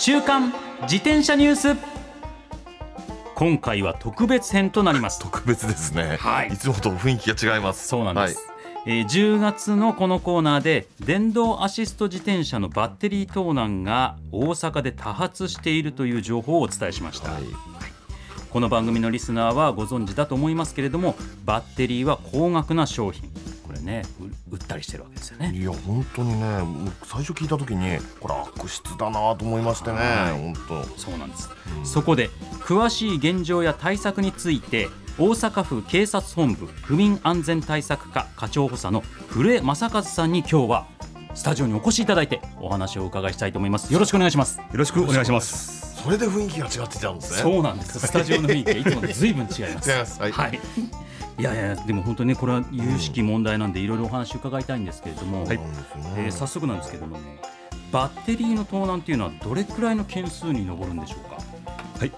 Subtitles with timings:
[0.00, 0.54] 週刊
[0.84, 1.76] 自転車ニュース。
[3.34, 5.20] 今回は特別編となります。
[5.20, 6.48] 特別ですね、はい。
[6.48, 7.86] いつもと雰囲気が違います。
[7.86, 8.40] そうなんです、
[8.86, 17.42] えー10月のこのコーナーで電動アシスト自転車のバッテリー盗難が大阪で多発しているという情報をお伝えしました、はい、
[18.48, 23.30] この番組のリスナーはご存知だと思いますけれどもバッテリーは高額な商品
[23.70, 25.52] これねう売ったりしてるわけですよね。
[25.54, 26.60] いや本当にね
[27.04, 30.32] 最初聞いた時にこれ悪質だなと思いましてね、はい。
[30.32, 30.98] 本当。
[30.98, 31.48] そうなんです、
[31.84, 32.28] そこで
[32.62, 40.86] 詳しい現状や対策について大阪府警察本部府民安全対策課課長補佐の古江正和さんに今日は
[41.34, 43.92] スタジオにお越しいただいてお話をお伺いしたいと思います。
[43.92, 44.58] よろしくお願いします。
[44.58, 46.02] よろしくお願いします。
[46.02, 47.42] それで雰囲気が違ってちゃうんですね。
[47.42, 48.00] そうなんです。
[48.00, 49.90] スタジオの雰囲気がいつもと随分違います。
[49.92, 50.20] 違います。
[50.20, 50.60] はい、はい
[51.40, 56.14] いやいやでも本当にねこれは有識問題なんでいろいろお話を伺いたいんですけれども、そうなんですよね。
[56.18, 57.40] えー早速なんですけどもね
[57.92, 61.36] バッテリーの盗難っていうのはどれくらいの件数に上るんでしょうか？
[61.98, 62.12] はい。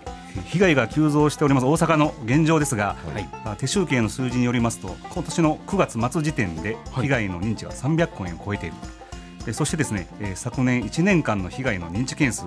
[0.46, 3.28] 被害が急増しております大阪の現状ですが、はい。
[3.44, 7.02] あ手集計の数字によりますと今年の9月末時点ではい。
[7.04, 9.01] 被害の認知は300件を超えている、え
[9.52, 12.44] そしてですね、えー昨年1年間の被害の認知件数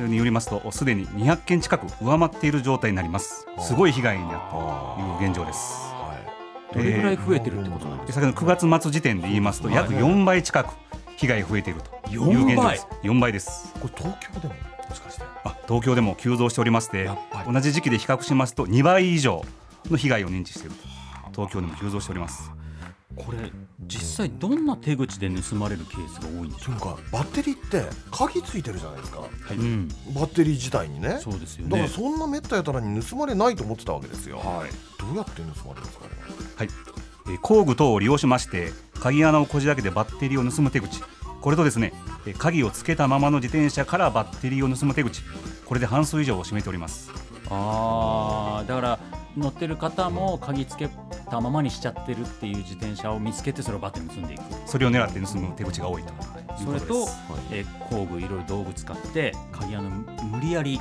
[0.00, 3.46] によりますとすでに200件近く上回っている状態になります。
[3.60, 5.74] すごい被害になったという現状です。
[5.92, 6.18] は
[6.72, 6.76] い。
[6.76, 10.68] どれぐらい増えてるってことなんですか、で先ほど9月末時点で言いますと約4倍近く
[11.16, 12.86] 被害が増えているという現状です。
[13.02, 13.32] 4倍？
[13.32, 13.74] です。
[13.80, 14.54] これ東京でも
[14.88, 15.24] もしかして？
[15.44, 17.52] あ東京でも急増しておりましてやっぱり。
[17.52, 19.44] 同じ時期で比較しますと2倍以上
[19.90, 20.94] の被害を認知していると。
[21.32, 22.50] 東京でも急増しております
[23.16, 23.38] これ
[23.86, 26.96] 実際どんな手口で盗まれるケースが多いんでしょうか？
[27.12, 29.20] バッテリーって鍵ついてるじゃないですか。
[29.20, 31.18] う、うん、バッテリー自体にね。
[31.20, 34.70] そうですよだからねそんなめったやたらに盗まれないと思ってたわけですよ、はい。
[35.00, 36.10] どうやって盗まれるんですかね？
[36.56, 36.68] はい。
[37.26, 41.02] えー工具等を利用しまして鍵穴をこじ開けてバッテリーを盗む手口。
[41.40, 41.92] これとですね
[42.26, 45.22] えー鍵をつけたままの自転車からバッテリーを盗む手口。
[45.64, 47.10] これで半数以上を占めております
[47.50, 48.98] あーだから
[49.36, 50.88] 乗ってる方も鍵つけ
[51.30, 54.42] たままにしちゃってるっていう自転車を見つけてそれをバッテリーに盗んでいく。
[54.66, 56.16] それを狙って盗む手口が多いという
[56.64, 57.18] それこととです、
[57.50, 60.80] えー工具いろいろ道具使って鍵穴無理やり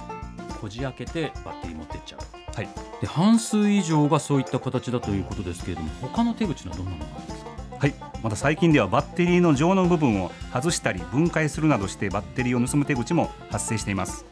[0.62, 2.20] こじ開けてバッテリー持ってっちゃう。
[2.56, 2.70] はい。
[3.02, 7.52] で半数以上がそういった形だということですけれども他の手口はどんなのがあるんですか？
[7.80, 14.26] はい、また最近ではバッテリーの上の部分を外したり分解するなどしてバッテリーを盗む手口も発生しています。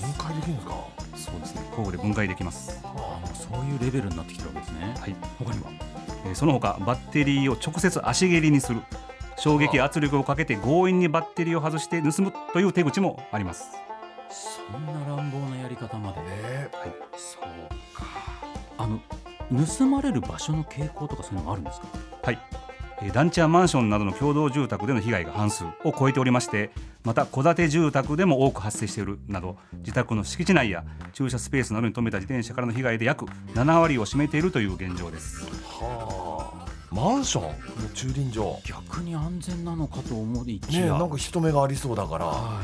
[0.00, 0.93] 分解できるんですか？
[1.74, 4.94] 工具で分解できます、あそういうレベルになってきてるわけですね。
[4.98, 5.16] はい。
[5.38, 5.70] 他には？
[6.26, 8.80] えーその他バッテリーを直接足蹴りにする。
[9.36, 13.72] 衝撃圧力をかけて強引にバッテリーを外して盗むという手口もあります。
[14.30, 16.20] そんな乱暴なやり方まで。
[16.20, 16.68] ね
[17.16, 17.42] そう
[17.94, 18.06] か。
[18.78, 19.00] あの
[19.66, 21.86] 盗まれる場所の傾向とかそういうのがあるんですか？
[22.22, 22.38] はい。
[22.52, 22.63] えー
[23.12, 26.70] 団地やマンションなどの共同住宅での被害が半数を超えておりまして
[27.02, 35.44] また戸建て住宅でも多く発生しているなど自宅の敷地内や駐車スペースなどに止めた自転車からの被害で約7割を占めているという現状です。
[35.64, 36.64] はあ。
[36.94, 37.44] マンション
[37.82, 38.56] の駐輪場。
[38.64, 42.26] 逆に安全なのかと思いきねえや、なんか人目がありそうだから。
[42.26, 42.60] は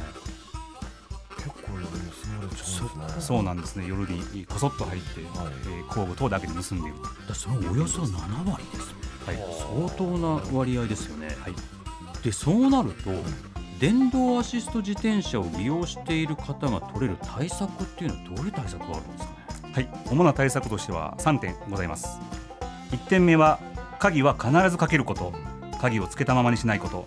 [1.36, 2.82] 結構盗まれちゃうんです
[3.16, 3.20] ね。
[3.20, 3.86] そうなんですね。
[3.88, 5.52] 夜にこそっと入って、はい。
[5.64, 8.94] えー工具等だけで盗んでいるい、だそのおよそ7割です
[9.26, 9.36] はい。
[9.76, 11.28] 相当な割合ですよね、
[12.22, 13.10] でそうなると
[13.78, 19.30] 電動アシスト自転車を利用している方が取れる対策っていうのはどういう対策があるんですか
[19.68, 19.72] ね？
[19.72, 22.18] はい、主な対策としては3点ございます。
[22.90, 23.60] 1点目は
[23.98, 25.32] 鍵は必ずかけること。
[25.80, 27.06] 鍵をつけたままにしないこと。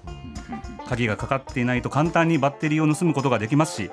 [0.88, 3.90] 鍵がかかっていないと簡単にバッテリーを盗むことができますし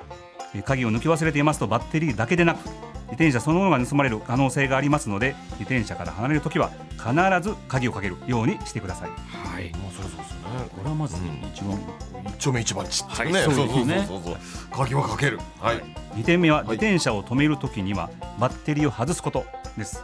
[0.53, 2.73] えー鍵を抜き忘れていますとバッテリーだけでなく自
[3.15, 7.13] 転車そのものが盗まれる可能性がありますので自転車から離れるときは必
[7.49, 9.09] ず鍵をかけるようにしてください。
[9.09, 9.71] はい。
[9.71, 10.69] まあそうそうですよね。
[10.75, 11.47] これはまずうん。
[11.51, 11.79] 一番、
[12.27, 14.37] 一丁目一番ちっちゃいね、はいそうそうそうそう
[14.71, 15.39] 鍵はかける。
[15.59, 15.83] はい。
[16.15, 16.65] 2点目ははい。
[16.65, 18.09] 自転車を止めるときには
[18.39, 19.45] バッテリーを外すこと
[19.77, 20.03] です。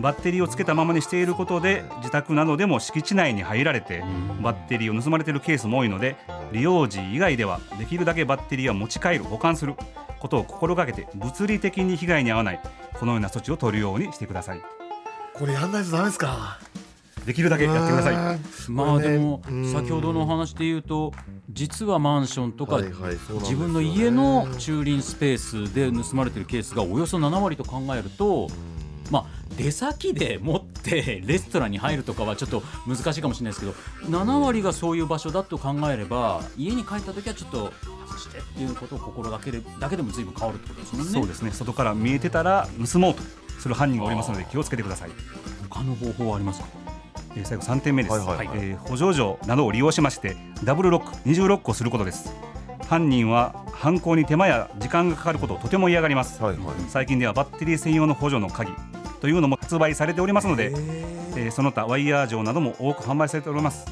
[0.00, 4.02] バッテリーをつけたままにしていることで自宅などでも敷地内に入られて
[4.42, 6.16] バッテリーを盗まれているケースも多いので
[6.50, 9.74] 利用時以外ではできるだけバッテリーは持ち帰る保管する
[10.22, 12.60] ことを心がけて物理的に被害に遭わない
[12.94, 14.60] このような措置を取るようにしてください。
[15.34, 16.60] これやんないとダメですか？
[17.26, 18.38] できるだけやってください。
[18.70, 19.72] まあでもうん。
[19.72, 21.12] 先ほどのお話で言うと
[21.50, 28.48] 実はマンションとか自分の家の駐輪スペースで盗まれてるケースがおよそ7割と考えると
[29.12, 29.24] まあ
[29.56, 33.74] 出先で持ってレストランに入るとかはちょっと難しいかもしれないですけど
[34.18, 37.72] 7割がそういう場所だと考えれば家に帰った時はちょっと
[38.06, 41.12] 外してっていうことを心がけるだけでも随分変わるってことですもんね。
[41.12, 41.50] そうですね。
[41.52, 43.22] 外から見えてたら盗もうと
[43.60, 45.10] する犯人がおりますので気をつけてください。
[45.68, 46.66] 他の方法はありますか？
[47.36, 48.58] えー最後3点目です、はいはいはい。
[48.58, 52.32] えー補助錠などを利用しましてダブルロック二重ロックをすることです。
[52.88, 56.74] 犯人は犯行に手間や時間がかかることをとても嫌がります、はいはい。
[56.88, 58.72] 最近ではバッテリー専用の補助の鍵
[59.22, 60.72] というのも発売されておりますので、
[61.36, 63.86] えーその他ワイヤー錠なども多く販売されております、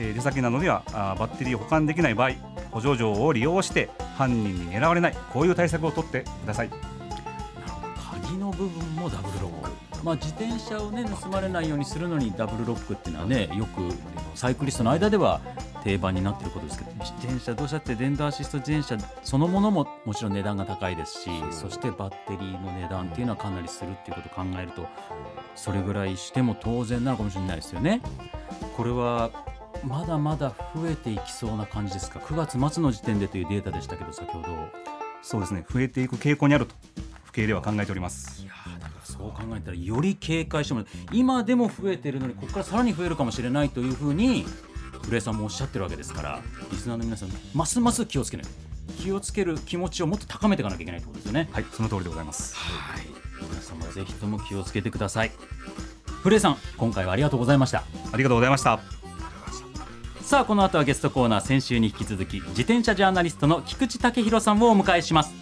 [0.00, 2.32] えー出先などではあーバッテリーを保管できない場合
[2.72, 6.70] 補助錠を利用して犯人に狙われないこういう対策を取ってください。
[8.22, 9.70] 鍵の部分もダブルロック、
[10.02, 13.88] まあ、自転車を、ね、盗まれないようにするのにダブルロックっていうのはねよく
[14.34, 15.40] サイクリストの間では
[15.84, 24.86] 定番になっていることですけど自転車どうしたって電動アシスト自転車そのものももちろん値段が高いですしそしてバッテリーの値段っていうのはかなりするっていうことを考えると
[25.54, 28.00] それぐらいしても当然なのかもしれないですよね。
[28.76, 29.30] これは
[29.84, 34.48] まだまだ増えていきそうな感じですか？9月末の時点でというデータでしたけど先ほど。
[35.22, 36.74] そうですね増えていく傾向にあると
[37.32, 44.44] 府警では考えておりますいやだからそう考えたらより警戒してもらう今でも増えてるのにここからさらに増えるかもしれないというふうに
[45.02, 46.40] 古江さんもおっしゃってるわけですから
[46.70, 48.46] リスナーの皆さんますます気をつけない
[48.98, 51.48] 気をつける気持ちをもっと高めていかなきゃいけないってことですよね。
[51.52, 53.06] はいその通りでございますはい
[53.40, 55.32] 皆さんもぜひとも気をつけてください
[56.22, 58.80] 古江さん今回はありがとうございましたありがとうございました
[60.20, 65.41] さあこの後はゲストコーナー先週に引き続き自転車ジャーナリストの菊池武弘さんをお迎えします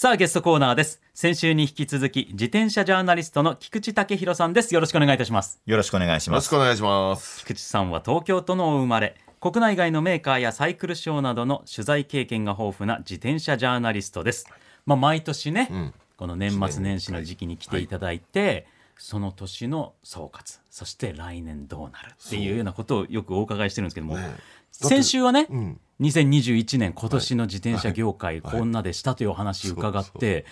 [0.00, 1.02] さあゲストコーナーです。
[1.12, 4.72] 先週に引き続き自転車ジャーナリストの菊池武弘さんです。
[4.72, 5.60] よろしくお願いいたします。
[5.66, 6.44] よろしくお願いしよろます。
[6.46, 14.46] しくお願いします菊池さんは東京都のお生まれ国内外のメーカーやサイクルショーなどの取材経験が豊富な自転車ジャーナリストです。
[14.86, 15.94] まあ、毎年ね、ん。
[16.16, 18.68] この年末年始の時期に来ていただいて、
[18.98, 24.28] その年の総括そして来年どうなるっていうようなことをよくお伺いしてるんですけども、ね
[24.70, 30.46] 先週はね、うん2021年今年の自転車業界こんなでしたというお話伺って、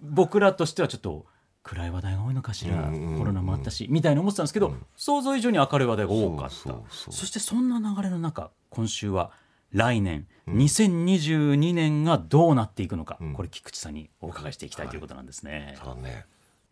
[0.00, 1.26] 僕らとしてはちょっと
[1.62, 6.54] 暗い話題が多いのかしら、コロナもあったしみたいに思ってたんですけど、想像以上に明るい話題が多かった。
[6.90, 9.32] そしてそんな流れの中今週は
[9.72, 13.32] 来年、2022年がどうなっていくのか、ん。
[13.32, 15.76] これ菊池さんにお伺いしていきたいということなんですね。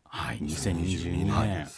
[0.05, 1.69] はい、2022 2022年、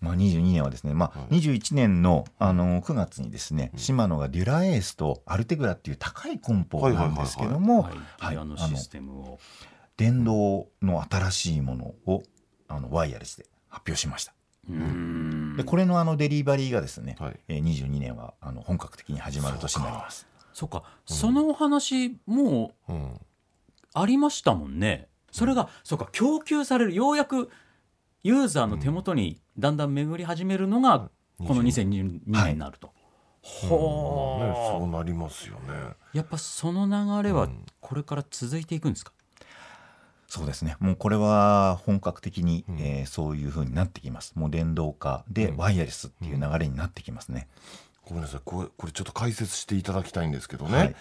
[0.00, 7.88] まあ、22年はですね、まあ、21年のあの9月にですね、シマノがデュラエースとアルテグラっていう高い梱包なんですけども、
[9.96, 12.22] 電動の新しいものを
[12.68, 14.32] あのワイヤレスで発表しました。
[14.68, 15.56] うーん。
[15.56, 17.40] でこれのあのデリバリーがですね、はい。
[17.48, 20.26] えー22年はあの本格的に始まる年になります。
[20.52, 23.20] そうか、そのお話もううん。
[23.92, 25.08] ありましたもんね。
[25.32, 26.94] それが、そうか供給される。
[26.94, 27.50] ようやく
[28.22, 32.88] ユーザーの手元にだんだん巡り始めるのがこの2022年になると。
[32.88, 32.92] ね
[33.42, 35.94] ほそうなりますよね。
[36.12, 37.64] やっぱその流れはうん。
[37.80, 39.12] これから続いていくんですか、
[40.28, 40.76] そうですね。
[40.78, 42.78] もうこれは本格的に、うん。
[42.78, 44.34] えーそういう風になってきます。
[44.34, 45.56] もう電動化でうん。
[45.56, 47.48] ワイヤレスっていう流れになってきますね、
[48.04, 48.40] ごめんなさい。
[48.44, 50.94] これこれちょっと解説していただきたいんですけどね、はい。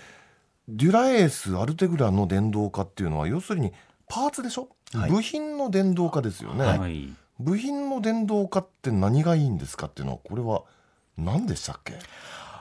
[0.69, 3.73] デュラエースアルテグラの電動化っていうのは要するに
[4.09, 5.11] パーツでしょ、はい。
[5.11, 7.13] 部品の電動化ですよね、はい。
[7.39, 10.63] 部品の電動化って何がいいんですかっていうのはこれは
[11.17, 11.93] 何でしたっけ？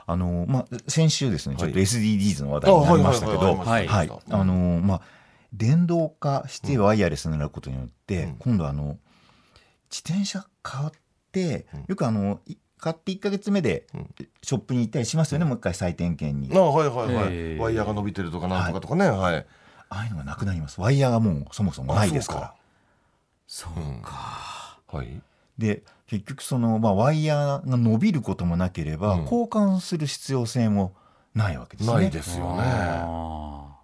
[0.05, 5.01] あのまあ先週ですねちょっとはい SDGs の話題になりましたけどはいはいあのまあ
[5.53, 8.35] 電動化してワイヤレスになることによって、うん。
[8.37, 8.97] 今度あの
[9.91, 10.89] 自転車買っ
[11.31, 11.85] て、うん。
[11.87, 14.15] よくあのい買って1か月目でうん。
[14.41, 16.55] ショップに行ったりしますよね、もう一回再点検に。
[16.55, 17.61] あはいはいはい、えー。
[17.61, 19.45] ワイヤーが伸びてるとかなんとかとかねはい、
[19.89, 20.79] ああいうのがなくなります。
[20.79, 22.53] ワイヤーがもうそもそもないですから。
[23.47, 24.01] そううん。
[24.01, 25.21] かはい。
[25.57, 29.23] で結局その、まあ、ワイヤーが伸びることもなければ、うん。
[29.23, 30.93] 交換する必要性も
[31.33, 31.95] ないわけですね。
[31.95, 32.63] ないですよね。
[32.65, 33.75] あ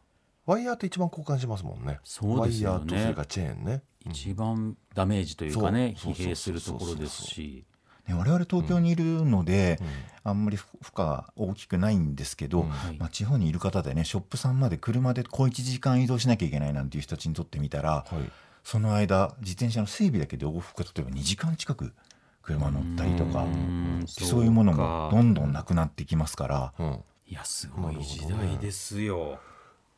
[0.46, 2.00] ワイヤーって一番交換しますもんね。
[2.04, 2.80] そうですよね。
[2.80, 3.82] ワイヤーとそれからチェーンね。
[4.06, 7.66] ー一番ダメージというかね疲弊するところですし
[8.08, 9.88] ね我々東京にいるので、うん。
[10.28, 12.70] あんまり負荷が大きくないんですけど、うん。
[12.70, 12.98] はい。
[12.98, 18.32] まあ、地方にいる方でねショップさんまで車で小1時間移動しなきゃいけないなんていう人たちにとってみたらはい。
[18.64, 21.94] その間自転車の整備だけで往復が例えば2時間近く
[22.42, 26.74] 車乗ったりとかうんそういうものもどんどんなくくなってきますから。
[26.80, 27.04] うん。
[27.28, 29.40] いやすごい時代ですよ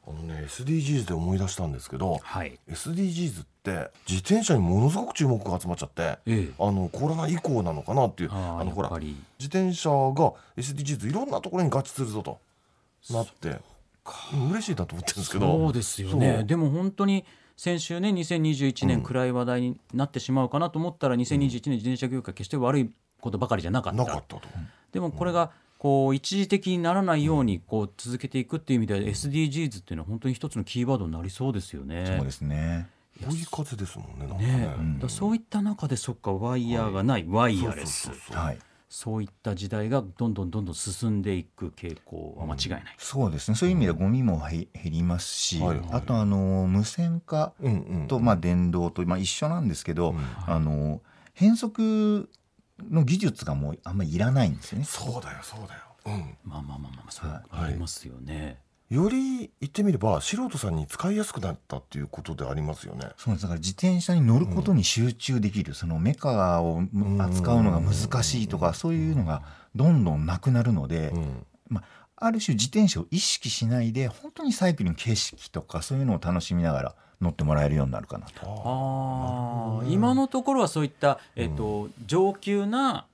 [0.07, 2.57] あのね SDGs で思い出したんですけどはい。
[2.69, 6.49] SDGs って自転車にものすごく注目が集まっちゃってええ。
[6.59, 9.15] あのコロナ以降なのかなっていうあのほら自
[9.47, 12.39] 転車が SDGs いろんなところに合致するぞと
[13.11, 13.59] なって
[14.33, 15.45] うん嬉しいなと思ってるんですけど。
[15.51, 16.43] そうですよね。
[16.45, 17.25] でも本当に
[17.57, 23.97] 先週ね2021うん年暗い話題になってしまうかなと思ったら2021年自転車業界決して悪いことばかりじゃなかった。
[23.97, 24.41] なかったと。
[24.93, 32.15] でもこれがこう一時的にならないようにこう続けていくっていう意味では SDGs っていうのは本当に一つのキーワードになりそうですよね。
[32.17, 32.87] そうですね。
[33.21, 38.59] 追い風ですもんねなんかねねうんだそういった中でそっかワイヤーがない、ワイヤレスそうそうそうそうはい。
[38.89, 42.83] そういった時代がどんどんどんどん進んでいく傾向は間違いない。
[42.97, 43.55] そうですね。
[43.55, 51.01] そういう意味ではゴミも減減りますし、はいはいあとあの無線化うんうんとまあ電動とまあ一緒なんですけど、うんあの
[51.33, 52.29] 変速
[52.89, 54.85] の技術がもうあんまりいらないんですよね。
[54.85, 57.65] そうだよそうだよ、うん、まあまあまあまあそうはい。
[57.65, 58.59] ありますよね。
[58.89, 63.09] より言ってみれば素人さんに使いやすくなったっていうことでありますよね。
[63.17, 63.43] そうです。
[63.43, 69.43] だから自転車に乗ることに集中できる、そのメカをむ扱うのが難しいとか、そういうのが
[69.75, 71.45] どんどんなくなるので、うん。
[71.69, 71.83] まあ、
[72.15, 78.41] ある種自転車を意識しないで本当にサイクルの景色とかそういうのを楽しみながら乗ってもらえるようになるかなと。
[78.45, 83.05] ああ今のところはそういった、えっと上級な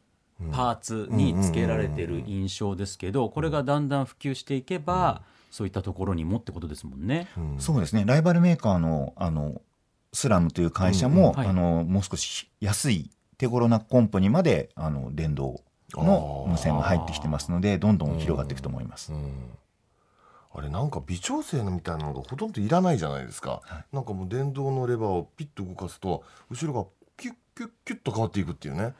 [0.51, 7.27] パーツにつけられてる印象ですけどこれがだんだん普及していけばそういったところにもってことですもんね。
[7.38, 7.55] うん。
[7.60, 8.03] そうですね。
[8.05, 9.62] ライバルメーカーのあの
[10.12, 11.38] スラムという会社も、うん。
[11.38, 11.48] はい。
[11.48, 15.62] あのもう少し安い手頃なコンポにまであの電動
[15.93, 19.13] の無線が入ってきてますのでどんどん広がっていくと思います。
[19.13, 19.31] うん
[20.55, 26.86] あれなんか微調整のみたいなのがほとんどいらないじゃないですか、なんかもう電動のレバーをピッと動かすと後ろが
[27.17, 28.93] キュッキュッキュッと変わっていくっていうね。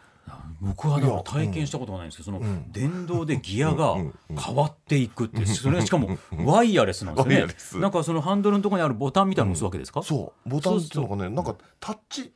[0.62, 2.72] 僕はだから体験したことがないんですけど、そのん。
[2.72, 7.82] 電動でギアがうんうん変わっていくってそれがしかもワイヤレスなんですよね。
[7.82, 10.50] なんかそのハンドルのところにあるボタンみたいなのを押すわけですか、そう。
[10.50, 12.34] ボタンっていうのがねなんかタッチ。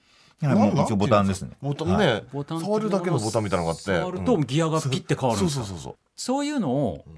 [0.96, 1.52] ボタンですね。
[1.62, 3.86] ボタンね、はボタン触るだけのボタンみたいなのがあって。
[3.86, 5.96] 触るとギアがピッて変わるんですかそうそうそう。
[6.16, 7.14] そういうのをうん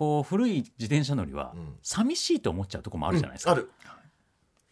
[0.00, 1.74] こう古い自転車乗りはうん。
[1.82, 3.70] 寂しいと思っちゃうところもあるじゃないですか、ある。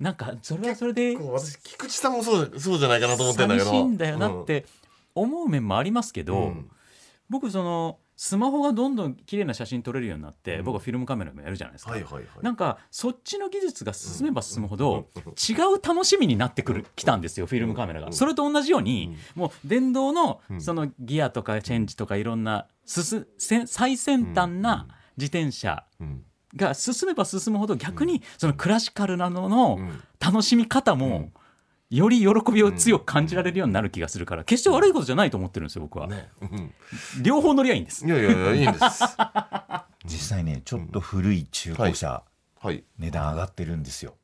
[0.01, 3.67] なんかそれはそれで私菊池さんもそうそうじゃないかなと思ってんだけど。
[3.67, 4.65] 寂しいんだよなって
[5.15, 6.71] 思う面もありますけど、うん。
[7.29, 10.65] 僕そのスマホがどんどん綺麗な写真撮れるようになって、うん。
[10.65, 12.25] 僕はフィルムカメラもやるじゃないですか、はいはいはい。
[12.41, 18.13] なんかそっちの技術が進めば進むほど違う楽しみになってくるきたんですよフィルムカメラが。
[18.13, 20.61] それと同じようにもう電動のうん。
[20.63, 24.87] そのギアとかチェンジとかいろんな最先端な
[25.19, 26.25] 自転車うん。
[26.57, 30.03] が進めば進むほど逆にそのクラシカルなののうん。
[30.19, 31.31] 楽しみ方も
[31.91, 36.07] より喜びを強く感じられるようになる気がするから決して悪いことじゃないと思ってるんですよ僕は。
[36.07, 36.29] ね。
[36.41, 36.73] うん。
[37.23, 38.07] 両方乗りゃいいんです。
[38.07, 38.09] い。
[38.09, 39.05] やいやいやいいんです。
[40.05, 42.23] 実際ねちょっと古い中古車、
[42.61, 42.85] はい。
[42.99, 44.15] 値段上がってるんですよ。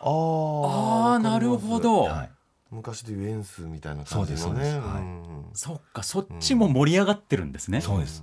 [0.00, 2.02] あーああなるほど。
[2.02, 2.30] はい、
[2.70, 4.86] 昔でいうエンスみたいな感じのそうですねそうです。
[4.86, 5.02] はい。
[5.02, 5.44] うん。
[5.54, 7.80] そっかそっちも盛り上がってるんですね。
[7.80, 8.22] そうです。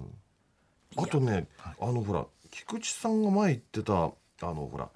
[0.97, 1.47] あとね
[1.79, 4.89] あのほら菊池さんが前言ってたあのほら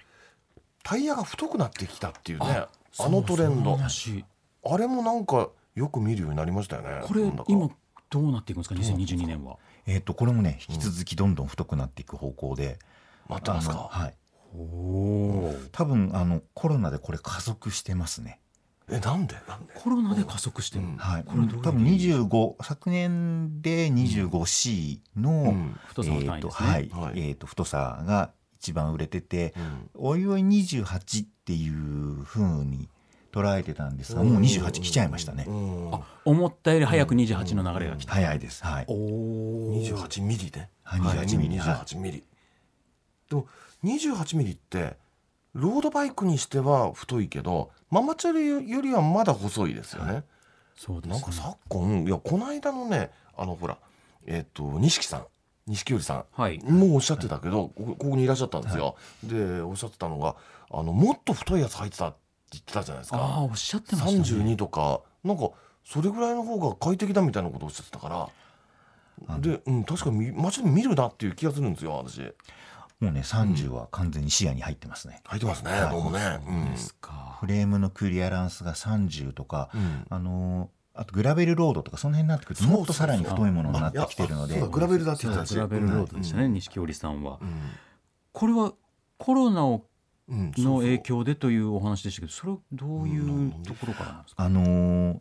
[0.82, 2.64] タイヤが太くなってきたっていうね
[2.98, 4.24] あのトレンド話
[4.64, 7.70] あれもなんかよく見るようになりましたよねこれなんだか今
[8.10, 9.58] どうなっていくんですか？2022年は。
[9.86, 12.78] えっ、とこれもね引き続きどんどん太くなっていく方向で、
[13.28, 13.88] またますか？
[13.90, 14.14] はい。
[14.56, 15.54] おお。
[15.72, 18.40] 多分あのコロナでこれ加速してますね。
[18.90, 19.36] えなんで？
[19.48, 20.96] なんでコロナで加速してる、うん。
[20.96, 25.78] はい、これどういう多分25昨年で 25C の、うん。
[25.86, 26.68] 太さの単位ですね。
[26.68, 27.06] えーとはい。
[27.10, 27.20] はい。
[27.20, 29.90] えーと太さが一番売れてて、うん。
[29.94, 32.88] おいおい28っていう風に
[33.32, 35.44] 捉えてたんですが、もう28来ちゃいましたね。
[35.46, 35.94] うん。
[35.94, 38.38] あ思ったより早く28の流れが来た、早い。
[38.38, 38.64] です。
[38.64, 38.84] はい。
[38.88, 40.70] おお28ミリね。
[40.82, 41.00] はい。
[41.00, 41.58] 28ミリ。
[41.58, 42.24] 28ミリ。
[43.28, 43.46] でも
[43.84, 44.96] 28ミリって
[45.58, 50.22] ロードバイクにしては太いけどママチャリよりはまだ細いですよね、
[50.76, 51.14] そうですね。
[51.14, 53.78] なんか昨今いやこの間のねあのほら
[54.26, 55.26] えっ、と錦さん。
[55.66, 56.24] 錦織さん。
[56.32, 56.58] はい。
[56.64, 60.36] もうおっしゃってたけど、ここにいらっしゃったんですよ、でおっしゃってたのが
[60.70, 62.18] あのもっと太いやつ履いてたって
[62.52, 64.18] 言ってたじゃないですああかおっしゃってましたね。
[64.18, 65.00] 32とか。
[65.24, 65.50] なんか
[65.84, 68.08] それぐらいの方が快適だみたいなことをおっしゃってたか
[69.26, 69.38] ら。
[69.40, 72.22] で、うん、確かに街で見るなっていう気がするんですよ私
[73.00, 75.22] もうね30は完全に視野に入ってますね。
[75.26, 75.90] 履いてますね、はい。
[75.90, 76.70] どうもね、うん。
[76.70, 77.36] ですか。
[77.40, 80.06] フレームのクリアランスが30とか、うん。
[80.08, 80.68] あのー
[81.00, 84.60] あとグラベルロードとかその辺になってくるともっとさらに太いものになってきてるので。
[84.66, 85.54] グラベルだって言ってたし。
[85.54, 87.48] グラベルロードでしたね、錦織さんは、うん。
[88.32, 88.72] これは
[89.16, 89.84] コロナを
[90.28, 95.18] うんの影響でというお話でしたけどそれはどういうところからなんですか、あのー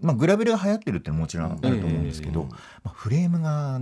[0.00, 2.56] まあ、グラベルが流行ってるってもちろんあると思うんですけど、うんま
[2.86, 3.80] あ、フレームが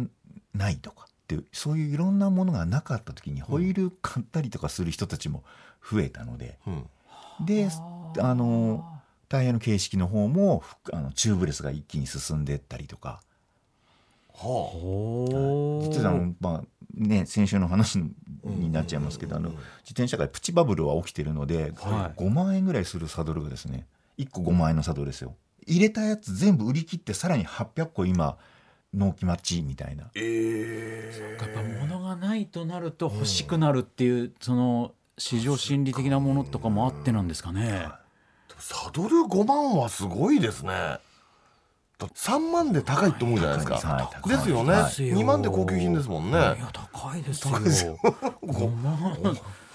[0.55, 5.43] ないとかっていうそういういろんなものがなかった時にホイール買ったりとかする人たちも
[5.83, 7.47] 増えたので、そううん。
[7.47, 7.69] で
[8.21, 8.85] あの
[9.29, 13.21] タイヤの形式の方もふあのチューブレスが一気に進んでったりとか。
[14.33, 15.89] はほー。
[15.89, 16.65] 実はあの、まあ
[16.95, 17.99] ね、先週の話
[18.45, 22.21] になっちゃいますけど、あの自転車界プチバブルは起きてるので、はい。
[22.21, 25.35] 5万円ぐらいするサドルがですね1個5万円のサドルですよ。
[25.67, 28.39] 入れたやつ全部売り切ってさらに800個今
[28.97, 30.05] 納期待ちみたいな。
[30.05, 37.89] あえやっぱ物がないとなると欲しくなるっていう、その市場心理的なものとかもあってなんですかね。
[38.59, 40.99] サドル5万はすごいですね。
[41.99, 44.37] だって3万で高いと思うじゃないですか、はい高い。
[44.37, 47.49] ですよね、はい2万で高級品ですもんね、いや高いです
[47.87, 47.97] よ。
[48.43, 49.17] 5万。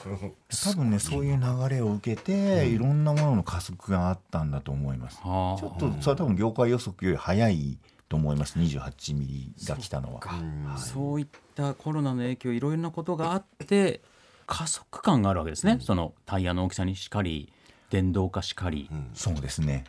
[0.04, 5.20] 多分ねそういう流れを受けて、いろんなものの加速があったんだと思います。
[5.24, 5.60] はあ。
[5.60, 7.78] ちょっとそれは多分業界予測より早い
[8.12, 8.60] と思います。
[8.60, 10.20] 28ミリが来たのは。
[10.30, 14.02] うんそういったコロナの影響いろいろなことがあって
[14.48, 17.54] 加速感があるわけですね、そのタイヤの大きさにしかり
[17.90, 19.86] 電動化しかり、そうですね。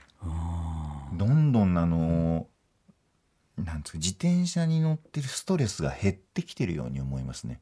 [1.15, 2.47] どんどんあの
[3.59, 7.61] なんつうか自転車に乗ってるストレスが減ってきてるように思いますね。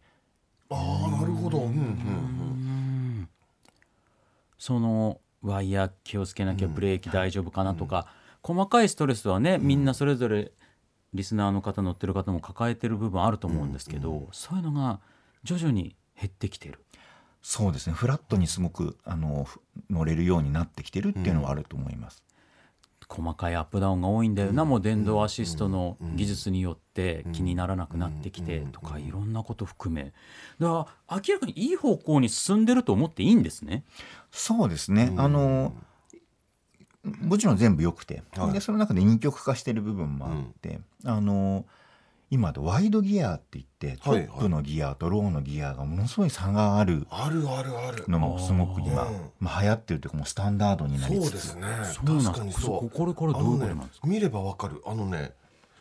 [0.69, 1.75] ああなるほど、うんうんう
[3.23, 3.29] ん、
[4.59, 8.09] そのワイヤー気をつけなきゃブレーキ大丈夫かなとか、
[8.43, 10.53] 細かいストレスはねみんなそれぞれ
[11.13, 15.01] リスナーの方乗ってる方も抱えてる部分あると思うんですけど、そういうのが
[15.43, 16.85] 徐々に減ってきてる。
[17.43, 17.95] そうですね。
[17.95, 22.23] フラットにすごくあのふ乗れるようになってきてるっていうのはあると思います、
[23.09, 30.13] 細かいアップダウンが多いんだよな、もう電動アシストの技術によって気にならなくなってきてとかいろんなこと含め。
[30.61, 33.85] だから明らかにいい方向に進んでると思っていいんですね。
[34.31, 35.73] そうですね、あの
[37.05, 38.53] もちろん全部良くて、はい。
[38.53, 41.65] でその中で二極化してる部分もあって、あの
[42.31, 44.29] 今でワイドギアって言ってトはい。
[44.29, 47.07] ップのギアとローのギアがものすごい差がある。
[47.11, 48.05] あるあるある。
[48.07, 51.25] のもすごく今、うんまあ、流行ってるというかもうスタンダードになりつつ。
[51.25, 51.63] そうですね。
[52.23, 52.91] 確かにそう。
[52.91, 54.07] これこれどういうことなんですか？
[54.07, 54.83] ね、見ればわかる。
[54.87, 55.33] あのね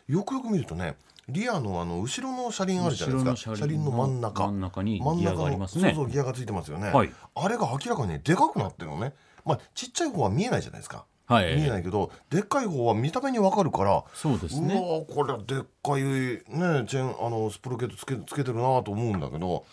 [0.08, 0.96] よくよく見るとね
[1.28, 3.54] リアのあの後ろの車輪あるじゃないですか。
[3.54, 4.46] 車輪の真ん中。
[4.46, 5.90] 真ん中に真んギアがありますね。
[5.90, 7.12] そうそうギアがついてますよね、はい。
[7.36, 9.12] あれが明らかにねでかくなってるのね
[9.44, 11.56] まあちっちゃい方は見えないじゃないですか、はい。
[11.56, 14.70] 見えないけどでっかい方は見た目にわかるからそうですうわ
[15.08, 19.64] これでっかいねチェーンあのスプロケットつけつけてるなと思うんだけど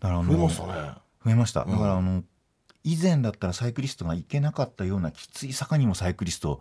[0.00, 0.72] だから増えましたね。
[1.24, 1.64] 増えました。
[1.64, 1.78] だうん。
[1.78, 2.24] からあの、
[2.82, 6.60] 以前だったらサイクリストが行けなかったようなきつい坂にもサイクリスト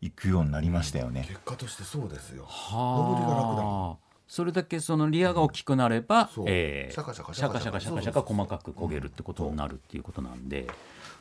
[0.00, 2.44] 行くようになりましたよね、結果としてそうですよ。
[2.46, 3.96] は上りが楽だあ。
[4.26, 6.44] それだけそのリアが大きくなれば、そう。
[6.48, 10.66] えーシャカシャカシャカシャカシャカ細かく焦げるってことになるっていうことなんで、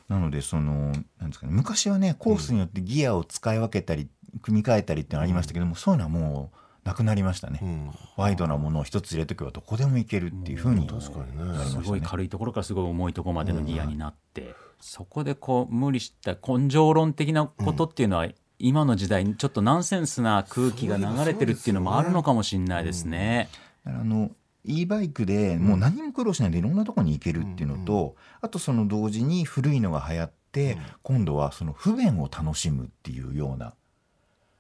[0.10, 4.10] なのでそのなんですかね昔はねコースによってギアを使い分けたり
[4.42, 7.92] 組み替えたりってのありましたけども、そういうのはもうなくなりましたね、うん。
[8.18, 10.88] ワイドなものを一つ入れとけばどこでもいけるっていうふうに、ね。
[11.34, 11.66] ね。
[11.66, 18.28] すごい軽いところからすごい重いところまでのギアになって、そこでこう無理した根性論的なことっていうのは、
[18.60, 23.50] 今の時代にちょっとナンセンスな空気が流れてるっていうのもあるのかもしれないですね。
[23.86, 24.32] だからあの
[24.66, 33.74] e バイクでもう何も苦労しないでいろんなところに行けるっていうのと、あとその同時に古いのが流行って、今度はその不便を楽しむっていうような。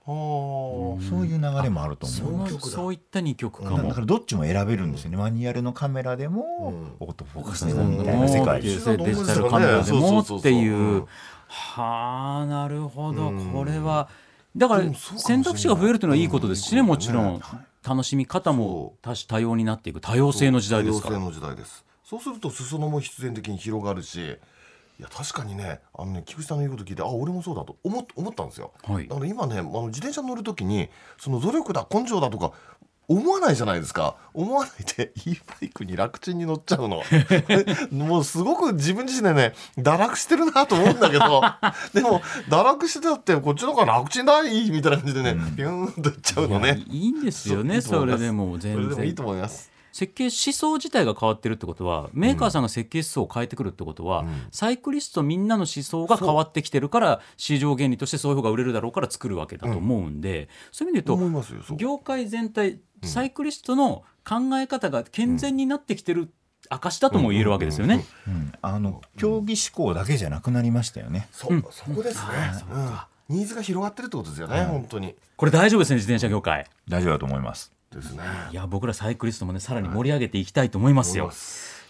[0.05, 3.87] はあそういう流れもあるとそ思ううそういった2曲かも。
[3.89, 5.17] だからどっちも選べるんですよね。
[5.17, 8.69] マニュアルのカメラでも、オートフォーカスでもうんみたいな世界で。
[8.69, 11.07] デジタルカメラでもっていそうそうそうそうう。
[11.47, 13.29] はあなるほど。
[13.29, 13.51] うん。
[13.51, 14.09] これは
[14.55, 17.41] だから選択肢が増えるというのはいいことですしねうんもちろん
[17.87, 21.15] 楽しみ方も多種多様になっていく多様性の時代ですから。
[21.15, 21.85] 多様性の時代です。
[22.03, 24.39] そうすると裾野も必然的に広がるし
[24.99, 28.73] いや確かにねあのね菊池さんの言うこと聞いてあ俺もそうだと思っ思ったんですよ。
[28.83, 29.07] はい。
[29.07, 32.51] だから今ねあの自転車乗る時にその努力だ根性だとか
[33.09, 34.15] 思わないじゃないですか。
[34.35, 37.01] 思わないで e バイクに楽ちんに乗っちゃうの。
[37.91, 41.41] もうすごく自分自身でね堕落してるなと思うんだけど。
[41.93, 46.83] でも堕落してたってこっちの方が楽ちんだいいみたいな感じでね、ピューンといっちゃうのね。
[46.87, 48.89] いいんですよねそれでもそ全然。
[48.89, 49.69] れでもいいと思います。
[49.91, 66.29] 設計思想自体が変わってるってことはメーカーさんが設計思想を変えてくるってことは、サイクリストみんなの思想が変わってきてるから市場原理としてそういう方が売れるだろうから作るわけだと思うんで、そういう意味で言うと業界全体サイクリストの考え方が健全になってきてる
[66.69, 68.05] 証だとも言えるわけですよね。
[68.27, 68.53] うん。
[68.61, 72.31] あの競技志向だけじゃなくなりましたよね、そう、そこですね、
[73.29, 75.15] うん、ニーズが広がってるってことですよね、本当に。
[75.35, 76.67] これ大丈夫ですね自転車業界。
[76.87, 77.71] 大丈夫だと思います。
[77.91, 78.23] ですね。
[78.51, 81.31] いや僕らサイクリストもねさらに盛り上げていきたいと思いますよ。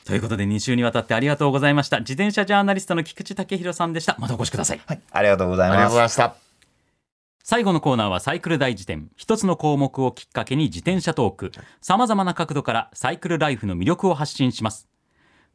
[0.05, 1.99] ということで2週にわたってありがとうございました。
[1.99, 4.15] 自転車ジャーナリストの菊池武弘さんでした。
[4.19, 4.81] またお越しください。
[4.85, 5.01] はい。
[5.11, 6.48] ありがとうございありがとうますございました
[7.49, 9.09] 最後のコーナーはサイクル大辞典。
[9.15, 11.51] 一つの項目をきっかけに自転車トーク。
[11.81, 14.87] さまざまな角度からサイクルライフの魅力を発信します。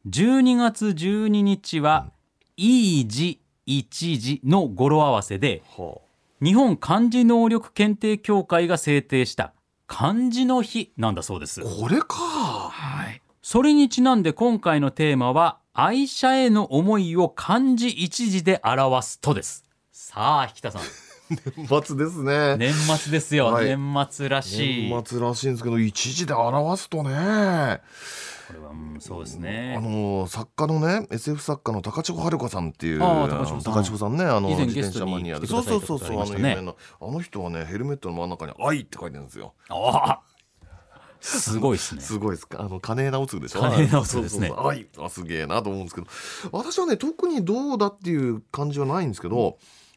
[0.09, 2.11] 12月12日は
[2.57, 5.99] いい字一字の語呂合わせでは
[6.43, 9.55] 日本漢字能力検定協会が制定した
[9.87, 11.61] 漢字の日なんだそうです。
[11.61, 12.17] あ、これか。
[12.17, 13.23] はい。
[13.41, 19.63] それにちなんで今回のテーマは愛車への思いを漢字一字で表すとです。
[19.93, 20.83] さあ引田さん
[21.31, 22.57] 年末ですね。
[22.57, 23.67] 年末ですよ、はい。
[23.67, 24.91] 年末らしい。
[24.91, 27.81] 年末らしいんですけど一時で表すとね。
[28.47, 33.29] これは、うん、そうですあねの作家のね SF 作家の高千穂遥さんっていうああ
[33.65, 34.17] 高千穂さん。
[34.19, 35.47] ねあの自転車マニアで。
[35.47, 39.55] そうそうそうそうあの有名なあの人はねヘルメットの真ん中に「愛」って書いてるんですよ。
[39.71, 40.21] ああ
[41.23, 42.03] すごいですね。
[42.03, 42.61] すごいで すか？
[42.61, 43.61] あの金直すでしょ？
[43.61, 44.49] 金直すですね。
[44.49, 44.69] そうそうそう。
[44.69, 46.07] 愛あすげえなと思うんですけど。
[46.53, 49.57] 私はね特にどうだっていう感じはないんですけど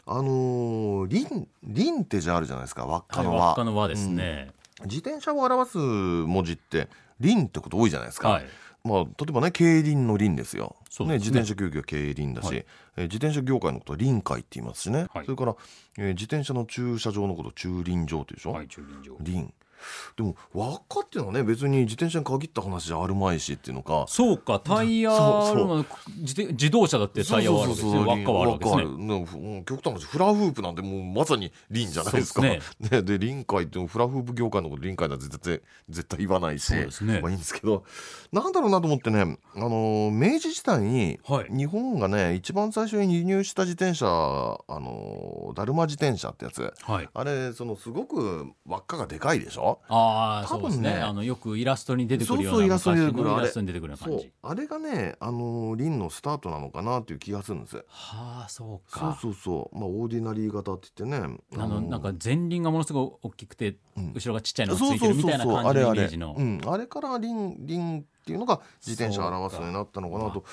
[0.09, 4.51] あのー、輪輪ってじゃあるじゃないですか輪っかの輪、輪っかの輪ですね、
[4.85, 6.87] 自転車を表す文字って
[7.19, 8.45] 輪ってこと多いじゃないですか、はい。
[8.85, 10.77] まあ、例えばね競輪の輪ですよ。
[10.89, 11.29] そうですね。
[11.29, 12.55] 自転車競技は競輪だし、はい。
[12.95, 15.25] えー自転車業界のことは輪界って言いますしね、はい。
[15.25, 15.55] それから、
[15.97, 19.17] えー自転車の駐車場のこと駐輪場っていうでしょ、はい駐輪場。
[19.19, 19.53] 輪
[20.15, 24.05] でも輪っかっていうのはね別に自転車に限った話じゃあるまいしっていうのか。
[24.07, 25.67] そうかタイヤそうそう。
[25.67, 25.85] の
[26.19, 28.03] 自転自動車だってタイヤはあるわけですね。
[28.05, 29.63] 輪っかはあるわけですね。
[29.65, 32.41] 極端な話フラフープなんてもうまさに輪じゃないですか。
[32.41, 32.59] ね。
[32.79, 37.19] で輪界ってフラフープ業界のこと輪界なんて絶対絶対言わないしそうですね。
[37.21, 37.83] まあいいんですけど。
[38.31, 39.21] なんだろうなと思ってね、
[39.55, 41.47] あのー明治時代にはい。
[41.49, 44.09] 日本がね一番最初に輸入した自転車、あ
[44.79, 46.73] のーだるま自転車ってやつ。
[46.81, 47.09] はい。
[47.13, 49.66] あれそのすごく輪っかがでかいでしょ？
[49.89, 51.01] ああ多分ねそうですね。
[51.01, 53.43] あのよくイラストに出てくるようなそうそうイラストに出てくる昔のあれ。
[53.43, 54.31] イラストに出てくる感じ。
[54.41, 57.77] あれがね、あのー輪のスタートなのかなっていう気がするんです。
[57.87, 61.37] はあそうそうかそうそう、まあ、オーディナリー型って言ってね。
[61.57, 64.13] あのなんか前輪がものすごい大きくて、うん。
[64.13, 66.35] 後ろがちっちゃいのがつそういてるみそうそうそう、たいな感じのイメージの。
[66.37, 70.43] うん、あれから輪、輪っていうのが自転車を表すようになったのかなと。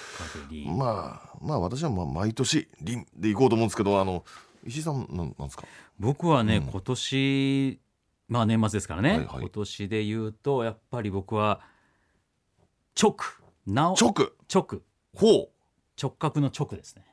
[0.66, 4.24] ままあ、まあ、私はまあ、毎年輪で行こうと思うんですけど、あの。
[4.66, 5.64] 石井さん、なん、なんですか？
[6.00, 6.66] 僕はね、うん。
[6.70, 7.80] 今年
[8.28, 9.26] まあ年末ですからね、はいはい。
[9.40, 11.60] 今年で言うとやっぱり僕は
[13.00, 13.16] 直
[13.66, 14.82] なお直、直。
[15.14, 15.50] ほ
[16.00, 17.04] 直角の直ですね。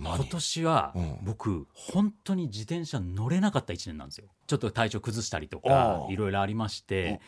[0.00, 0.02] う。
[0.02, 0.16] 何？
[0.16, 1.18] 今年はうん。
[1.22, 4.28] 僕本当に自転車乗れなかった1年なんですよ。
[4.46, 7.20] ちょっと体調崩したりとあかあいろいろありまして。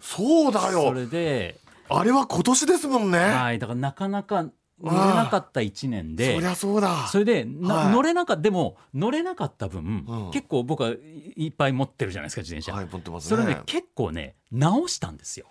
[0.00, 0.92] そうだそよ。
[0.92, 1.58] れで、
[1.88, 3.18] あれは今年ですもんね。
[3.18, 4.46] はい、だからなかなか
[4.82, 7.06] 乗れなかった1年そでりゃそうだ。
[7.06, 10.92] それでな、はい乗れなかったでも乗れなかった分、うん結構僕は
[11.36, 13.62] いっぱい持ってるじゃないですか自転車、はい、持ってますそれねね。
[13.66, 15.46] 結構ね直したんですよ、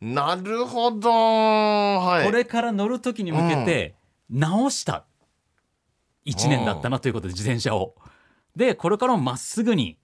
[0.00, 1.10] なるほど。
[1.10, 2.26] はい。
[2.26, 3.94] これから乗る時に向けて
[4.28, 5.06] 直した
[6.26, 7.94] 1年だったなということで自転車を
[8.54, 9.96] でこれからもまっすぐに。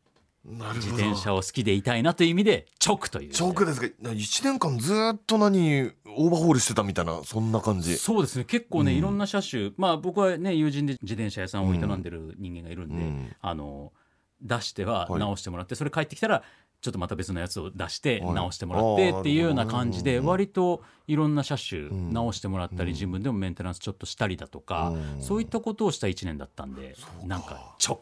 [0.45, 7.96] 自転車を好きでいたいなという意味で直というチョークですか？1年間ずっと何オーバーホールしてたみたいなそんな感じ。
[7.96, 8.44] そうですね。
[8.44, 8.98] 結構ね、うん。
[8.98, 9.70] いろんな車種。
[9.77, 13.37] まあ僕はね友人で自転車屋さんを営んでる人間がいるんで、うん。
[13.40, 13.92] あの
[14.40, 15.20] 出してははい。
[15.20, 16.42] 直してもらって、それ帰ってきたら
[16.81, 18.35] ちょっとまた別のやつを出してはい。
[18.35, 22.12] 直してもらってっていうような感じで割といろんな車種ん。
[22.12, 22.88] 直してもらったりうん。
[22.94, 25.22] 自分でもメンテナンスちょっとしたりだとかうん。
[25.22, 27.98] そういったことをした1年だったんでなんか直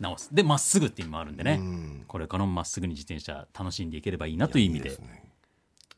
[0.00, 0.34] 直す。
[0.34, 2.04] でまっすぐっていう意味もあるんでね、うん。
[2.08, 4.98] これからもまっすぐに自転車楽しんでいければいいなという意味で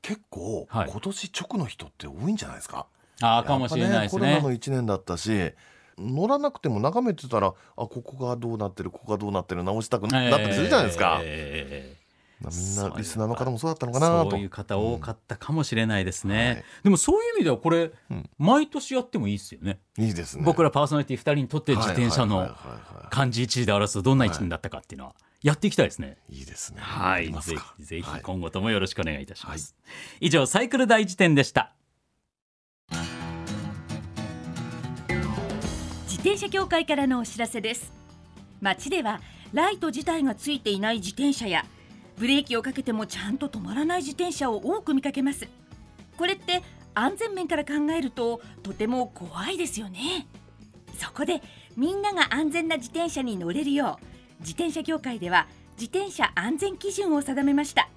[0.02, 0.90] 結構、はい。
[0.90, 2.87] 今年直の人って多いんじゃないですか？
[3.22, 4.20] ああかもしれないですね。
[4.20, 5.52] コロナの1年だったし
[5.98, 12.06] 乗らなくても眺めてたらあここがどうなってるここがどうなってる直したくなったりするじゃないですか、えー
[12.38, 14.32] みんなリスナーの方もそうだったのかなと。
[14.32, 16.64] そういう方多かったかもしれないですね、はい。
[16.85, 18.28] でもそういう意味ではこれ、うん。
[18.37, 19.78] 毎年やってもいいですよね。
[19.96, 20.42] いいですね。
[20.44, 26.18] 僕らパーソナリティ2人にとって自転車のはいはいはいはい漢字一字で表すどんな一年だったかっていうのはやっていきたいですね。
[26.29, 26.81] いいですね。
[26.81, 27.75] はい、ぜか。
[27.79, 28.22] ひぜひはい。
[28.22, 29.77] 今後ともよろしくお願いいたします。
[30.20, 31.72] 以上サイクル大辞典でした。
[36.09, 37.92] 自転車協会からのお知らせです。
[38.61, 39.20] 街では
[39.53, 41.64] ライト自体がついていない自転車や
[42.18, 45.46] ブレーキをかけてもちゃんと止まらない自転車を多く見かけます。
[46.16, 46.62] これって
[46.94, 50.27] 安全面から考えるととても怖いですよね。
[50.99, 51.42] そこで
[51.77, 55.46] みんなが安全な自転車に乗れるよう自転車協会では
[55.79, 57.88] 自転車安全基準を定めました。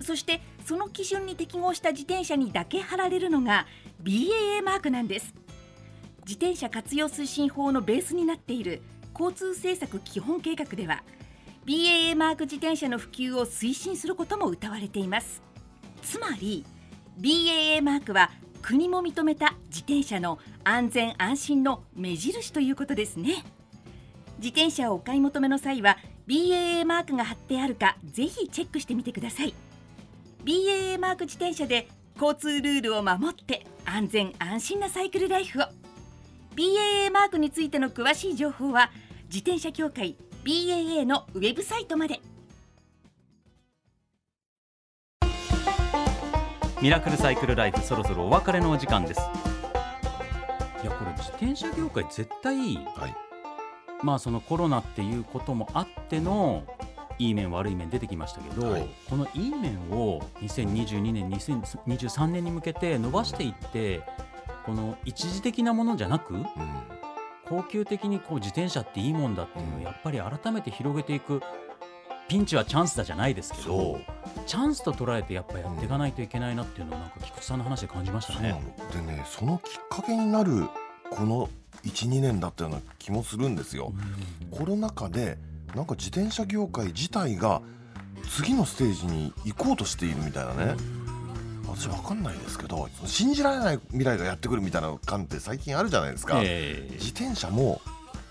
[0.00, 3.66] そしてその基準に適合した自転車にだけ貼られるのが
[4.02, 5.34] BAA マークなんです。
[6.26, 8.82] 自転車活用推進法のベースになっている
[9.18, 11.02] 交通政策基本計画では
[11.66, 15.42] BAA マーク自転車の普及を推進することも謳われています。
[16.02, 16.64] つまり
[17.20, 18.30] BAA マークは
[18.62, 23.44] 国も認めた自転車の安全安心の目印ということですね。
[24.40, 29.54] 自転車をお買い求めの際は BAA マークが貼ってあるかぜひチェックしてみてください。
[30.44, 31.86] BAA マーク自転車で
[32.18, 35.64] 交通ルールを守って安全安心なサイクルライフを。
[36.56, 38.90] BAA マークについての詳しい情報は
[39.24, 42.20] 自転車協会 BAA のウェブサイトまで。
[46.80, 49.20] ミラクルサイクルライフそろそろお別れのお時間です。
[50.82, 52.56] いやこれ自転車業界絶対
[52.96, 53.29] はい
[54.02, 56.64] まあそのコロナっていうこともあっての
[57.18, 58.88] いい面悪い面出てきましたけど、はい。
[59.08, 64.02] このいい面を2022年2023年に向けて伸ばしていって
[64.64, 66.46] この一時的なものじゃなくうん。
[67.46, 71.42] 恒久的にこう自転車っていいもんだっていうのをやっぱり改めて広げていく
[72.28, 74.00] ピンチはチャンスだじゃないですけそどう。
[74.46, 78.62] チャンスと捉えてやっぱやっていかないといけないなっていうのをなんか菊池さんの話で感じましたね。
[78.92, 80.68] でねそのきっかけになる
[81.10, 81.48] この
[81.84, 83.92] 12年だったような気もするんですよ。
[84.50, 85.38] コロナ禍で
[85.74, 87.62] なんか自転車業界自体が
[88.28, 90.76] 次のステージに行こうとしているみたいなね。
[91.66, 96.92] 私わかんないですけど信じられない未来がやってくるみたいな感って最近あるじゃないですか、ええ。
[96.94, 97.80] 自転車も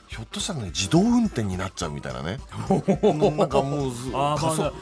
[0.07, 2.39] ひょっとしたらね自動運転になっちゃうみたいなね。
[2.67, 4.37] なんかもう加速まあ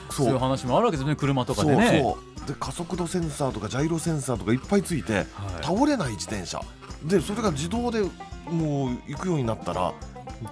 [0.09, 0.37] そういう。
[0.39, 1.87] 話もあるわけですね車とかでね。
[1.87, 2.47] そうそう。
[2.47, 5.25] で加速度センサーとかジャイロセンサーとかいっぱいついて、はい。
[5.61, 6.61] 倒れない自転車。
[7.03, 8.01] でそれが自動で
[8.49, 9.93] もう行くようになったら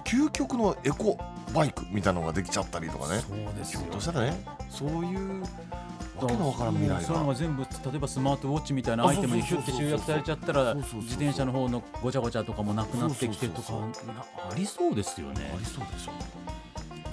[0.04, 1.18] 究極のエコ
[1.54, 3.20] バイクみたいなのができちゃったりとかね。
[3.20, 3.80] そうですよ。
[3.80, 4.44] ひょっとしたらね。
[4.68, 13.74] そういうわけのわからん未来そういうのがが全部例えばスマートウォッチみたいなアイテムにヒュッて集約されちゃったら自転車の方のごちゃごちゃとかもなくなってきてるとか
[14.50, 15.52] ありそうですよね。
[15.54, 16.12] ありそうでしょ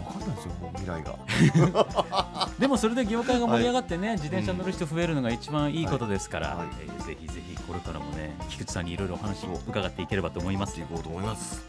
[0.06, 2.50] わかんないですよもう未来が。
[2.60, 6.58] でもそれで業界が盛り上がってね、自転車乗る人増えるのが一番いいことですから、はい。
[6.58, 10.80] はいえーぜひぜひこれからもね菊池さんにいろいろお話を伺っていければと思います。
[10.80, 11.64] いこうと思います。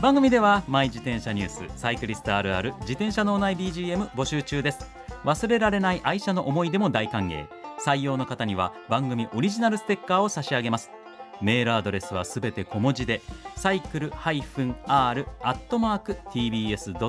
[0.00, 4.86] 番組ではマイ自転車ニュースサイクリストあるある自転車脳内 BGM 募集中です。
[5.24, 7.46] 忘れられない愛車の思い出も大歓迎。
[7.84, 10.90] 採用の方には番組オリジナルステッカーを差し上げます
[11.40, 13.20] メールアドレスはすべて小文字で
[13.56, 17.04] サイクル -r アットマーク tbs.co.jp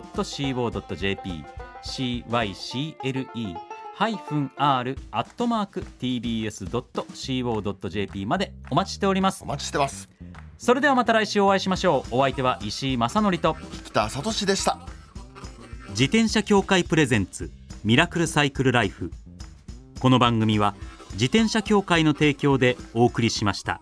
[3.95, 7.05] cycle -r アットマーク tbs.co.jp
[8.25, 9.43] までお待ちしております。
[9.43, 10.09] お待ちしてます。
[10.57, 12.15] それではまた来週お会いしましょう。
[12.17, 14.79] お相手は石井正則と北里志でした。
[15.89, 17.51] 自転車協会プレゼンツ
[17.83, 19.11] ミラクルサイクルライフ。
[19.99, 20.75] この番組は
[21.13, 23.79] 自転車協会の提供でお送りしました。